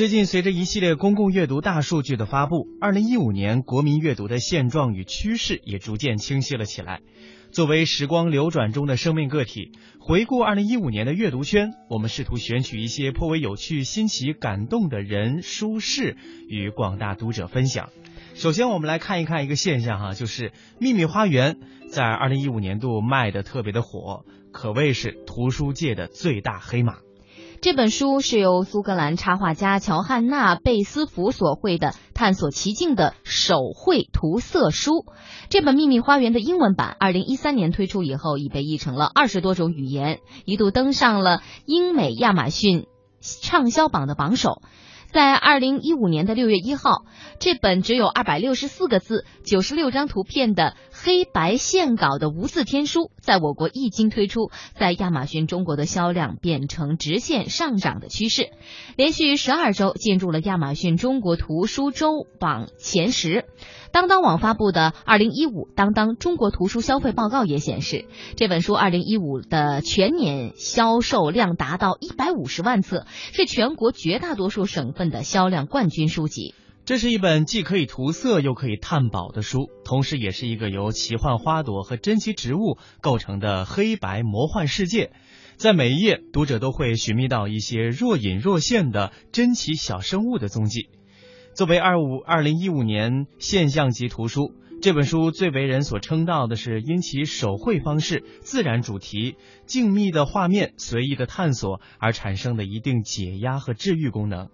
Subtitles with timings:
[0.00, 7.02] 最近，随着一系列公共阅读大数据的发布，二零一五年国民阅读的现状与趋势也逐渐清晰了起来。
[7.52, 16.16] 作为时光流转中的生命个体，回顾二零一五年的阅读圈，我们试图选取一些颇为有趣、新奇、感动的人、书、事，
[16.48, 17.90] 与广大读者分享。
[18.34, 20.48] 首先，我们来看一看一个现象哈，就是
[20.78, 21.56] 《秘密花园》
[21.90, 27.00] 在二零一五年度卖的特别的火，可谓是图书界的最大黑马。
[27.62, 35.04] 这本书是由苏格兰插画家乔汉娜·贝斯福所绘的探索奇境的手绘涂色书。
[35.50, 42.86] 这本《秘密花园》的英文版，二零一三年推出以后，已被译成了二十多种语言，一度登上了英美亚马逊
[43.20, 44.62] 畅销榜的榜首。
[45.12, 47.04] 在二零一五年的六月一号，
[47.40, 58.50] 这本只有二百六十四个字、九十六张图片的黑白线稿的无字天书，在我国一经推出，在亚马逊中国的销量变成直线上涨的趋势，
[58.96, 63.46] 连续十二周进入了亚马逊中国图书周榜前十。
[63.92, 68.04] 当当网发布的《二零一五当当中国图书消费报告》也显示，
[68.36, 76.54] 这本书二零一五的全年销售量达到一百五十万册，是全国绝大多数省份的销量冠军书籍。
[76.84, 85.10] 这是一本既可以涂色又可以探宝的书，同时也是一个由奇幻花朵和珍奇植物构成的黑白魔幻世界。
[85.56, 90.90] 在每一页，读者都会寻觅到一些若隐若现的珍奇小生物的踪迹。
[91.54, 104.50] 作为二五二零一五年现象级图书，这本书最为人所称道的是因其手绘方式、自然主题、静谧的画面、随意的探索而产生的一定解压和治愈功能。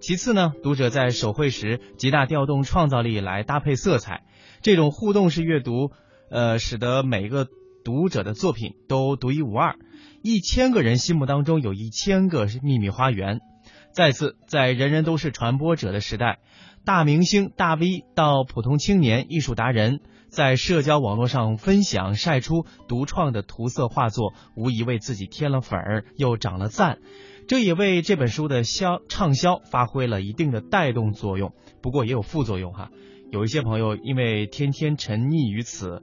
[0.00, 4.22] 其次呢，读者在手绘时极大调动创造力来搭配色彩，
[4.62, 5.90] 这种互动式阅读，
[6.30, 7.46] 呃，使得每个
[7.84, 9.76] 读者的作品都独一无二。
[10.22, 13.40] 一千个人心目当中有一千个秘密花园。
[13.92, 16.38] 再次，在人人都是传播者的时代，
[16.84, 26.98] 大明星、大 V 到普通青年、艺术达人，在社交网络上分享晒出独创的涂色画作，无疑为自己添了粉儿，又涨了赞。
[27.48, 31.52] 这也为这本书的销畅销发挥了一定的带动作用。
[31.82, 32.90] 不过也有副作用哈，
[33.32, 36.02] 有一些朋友因为天天沉溺于此。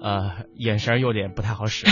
[0.00, 1.86] 呃，眼神有点不太好使。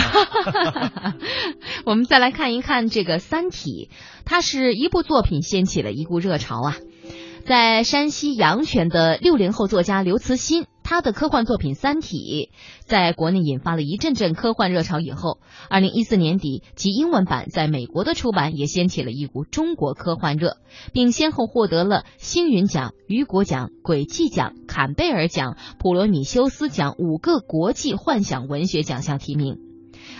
[1.83, 3.89] 我们再来看一看这个《三体》，
[4.23, 6.77] 它是一部作品掀起了一股热潮啊。
[7.43, 10.67] 在山西阳泉的六零后作家刘慈欣。
[10.93, 12.51] 他的科幻作品《三体》
[12.85, 20.57] 在国内引发了一阵阵科幻热潮以后，二零一四年底其英文版在美国的出版也掀起了一股中国科幻热，
[20.93, 29.57] 并先后获得了星云奖、雨果奖、轨迹奖、坎贝尔奖、普罗米修斯奖五个国际幻想文学奖项提名。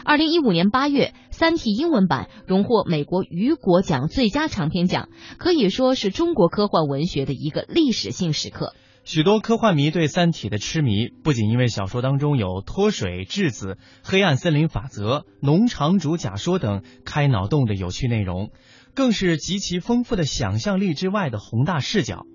[0.03, 8.73] 二零一五年八月，《三体》英文版荣获美国雨果奖最佳长篇奖，可以说是中国科幻文学的一个历史性时刻。
[9.05, 18.51] 许多科幻迷对《三体》的痴迷，不仅因为小说当中有脱水、质子、黑暗森林法则、农场主假说等开脑洞的有趣内容，
[18.95, 22.25] 更是极其丰富的想象力之外的宏大视角。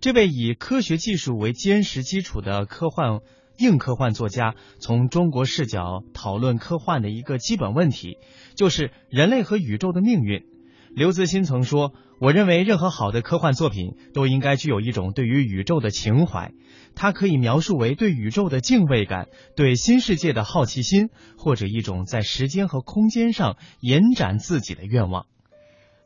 [0.00, 3.18] 这位以科学技术为坚实基础的科幻
[3.58, 8.18] 硬科幻作家，从中国视角讨论科幻的一个基本问题，
[8.54, 10.44] 就是人类和宇宙的命运。
[10.94, 16.52] 刘慈欣曾说：“我认为任何好的科幻作品都应该具有一种对于宇宙的情怀，
[16.94, 25.26] 它可以描述为对宇宙的敬畏感、对新世界的好奇心，或者一种在时间和空间上延展自己的愿望。”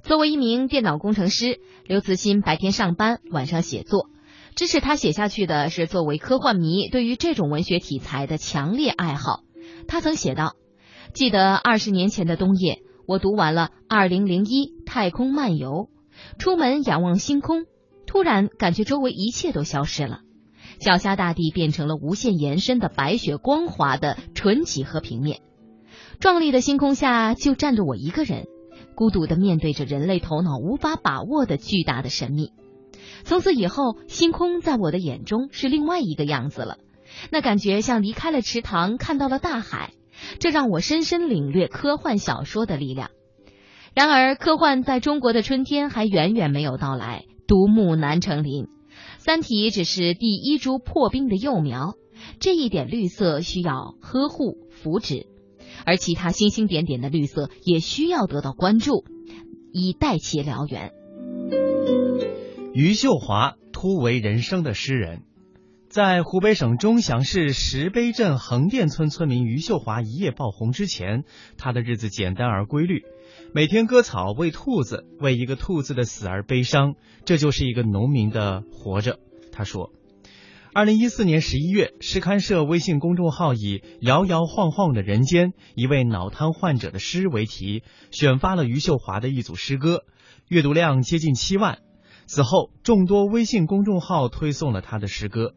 [0.04, 4.08] 作为一名电脑工程师，刘慈欣白天上班，晚上写作。
[4.54, 9.40] 支持他写下去的是作为科幻迷对于这种文学题材的强烈爱好。
[9.86, 10.54] 他曾写道
[11.12, 15.70] ：“记得二十年前的冬夜。”我读完了《二零零一太空漫游》，
[16.38, 17.64] 出门仰望星空，
[18.06, 20.20] 突然感觉周围一切都消失了，
[20.78, 25.40] 脚下大地变成了无限延伸的白雪光滑的纯几何平面，
[26.20, 28.44] 壮丽的星空下就站着我一个人，
[28.94, 32.52] 孤独的面对着人类头脑无法把握的巨大的神秘。
[33.24, 36.78] 从此以后，星空在我的眼中是另外一个样子了，
[37.30, 39.92] 那感觉像离开了池塘，看到了大海。
[40.38, 43.10] 这让我深深领略科幻小说的力量。
[43.96, 48.64] 然而，科幻在中国的春天还远远没有到来，独木难成林。
[49.16, 51.94] 《三体》只是第一株破冰的幼苗，
[52.38, 55.26] 这一点绿色需要呵护扶植，
[55.86, 59.06] 而其他星星点点的绿色也需要得到关注，
[59.72, 60.92] 以待其燎原。
[62.74, 65.22] 余秀华，突围人生的诗人。
[65.88, 71.24] 在湖北省钟祥市石碑镇横店村村民余秀华一夜爆红之前，
[71.56, 73.04] 他的日子简单而规律。
[73.52, 76.94] 每天割草喂兔子，为一个兔子的死而悲伤，
[77.24, 79.18] 这就是一个农民的活着。
[79.52, 79.92] 他说，
[80.74, 90.04] 二零一四年十一月，诗刊社微信公众号以“摇摇晃晃的人间”一位脑瘫患者的诗为题，选发了余秀华的一组诗歌，
[90.48, 91.78] 阅读量接近七万。
[92.26, 95.54] 此后，众多微信公众号推送了他的诗歌。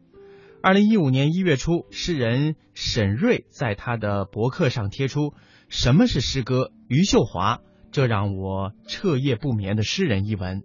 [0.62, 5.34] 二零一五年一月初，诗人沈瑞在他的博客上贴出
[5.68, 6.70] “什么是诗歌？
[6.88, 7.60] 余秀华”。
[7.92, 10.62] 这让我彻夜不眠的诗人一文，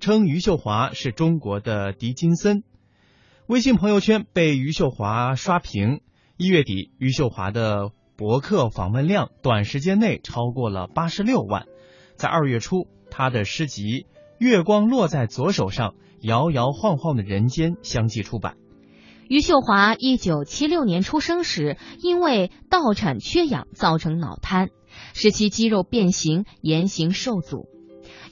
[0.00, 2.64] 称余秀华是中国的狄金森。
[3.46, 6.00] 微信朋友圈被余秀华刷屏。
[6.36, 11.64] 一月底，余秀华的博客访问量短时间内超过了八十六万。
[12.16, 13.82] 在二月初，他的诗集
[14.38, 18.56] 《月光落在左手上，摇摇晃晃的人间》相继出版。
[19.28, 24.68] 余秀华一九七六年出生时，因为稻产缺氧造成脑瘫。
[25.14, 27.66] 使其肌肉变形，言行受阻，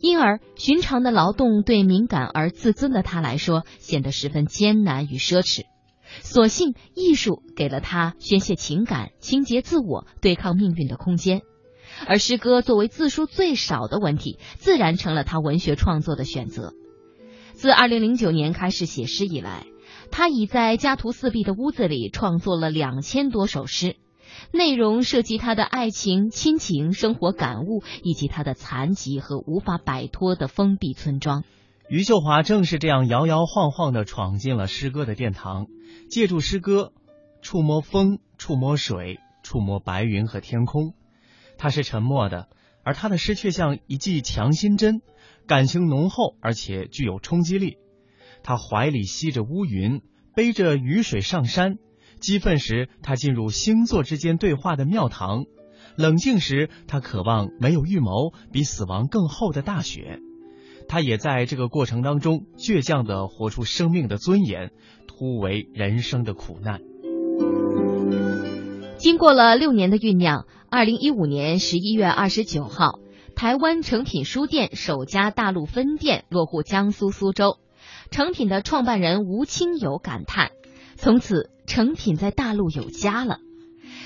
[0.01, 5.63] 因而寻常的劳动对敏感而自尊的他来说显得十分艰难与奢侈。
[6.21, 11.41] 所幸艺术给了他宣泄情感、清洁自我、对抗命运的空间，
[12.07, 16.73] 而诗歌作为字数最少的文体，自然成了他文学创作的选择。
[17.55, 19.67] 自二零零九年开始写诗以来，
[20.11, 23.97] 他已在家徒四壁的屋子里创作了两千多首诗。
[24.53, 31.45] 内容涉及他的爱情、亲情、生活感悟，以及他的残疾和无法摆脱的封闭村庄。
[31.89, 35.67] 余秀华正是这样摇摇晃晃地闯进了诗歌的殿堂，
[36.09, 36.93] 借助诗歌
[37.43, 40.95] 触摸风、触摸水、触摸白云和天空。
[41.59, 42.49] 他是沉默的，
[42.83, 45.03] 而他的诗却像一剂强心针，
[45.47, 47.77] 感情浓厚而且具有冲击力。
[48.43, 50.01] 他怀里吸着乌云，
[50.35, 51.77] 背着雨水上山。
[52.25, 55.43] 激愤时，他进入星座之间对话的庙堂；
[55.95, 60.21] 冷静时，他渴望没有预谋、比死亡更厚的大雪。
[60.89, 64.71] 他也在这个过程当中倔强地活出生命的尊严，
[65.07, 66.81] 突围人生的苦难。
[68.97, 73.01] 经过了六年的酝酿，二零一五年十一月二十九号，
[73.37, 77.59] 台湾诚品书店首家大陆分店落户江苏苏州。
[78.11, 80.53] 诚品的创办人吴清友感叹。
[81.05, 83.41] 从此，成品在大陆有家了。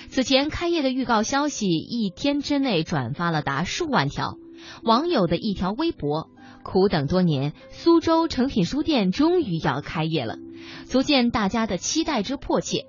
[0.09, 4.37] 此前开业的预告消息，一天之内转发了达数万条。
[4.83, 6.29] 网友的一条微博
[6.65, 10.39] ：“苦等多年，苏州成品书店终于要开业了，
[10.87, 12.87] 足见大家的期待之迫切。”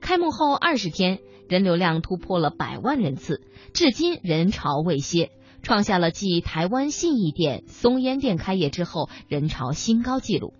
[0.00, 3.42] 开幕后二十天，人流量突破了百万人次，
[3.74, 5.30] 至今人潮未歇，
[5.60, 10.54] 创下了继台湾信义店、松烟店开业之后人潮新高纪录。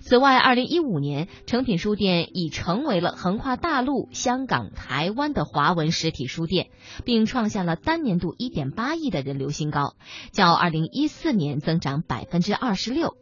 [0.00, 6.68] 此外，二零一五年，诚品书店已成为了横跨大陆、香港、台湾的华文实体书店，
[7.04, 9.94] 并创下了单年度一点八亿的人流新高，
[10.32, 13.16] 较二零一四年增长百分之二十六。